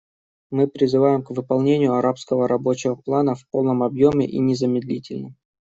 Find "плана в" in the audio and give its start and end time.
2.95-3.47